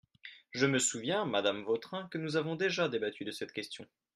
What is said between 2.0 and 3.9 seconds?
que nous avons déjà débattu de cette question.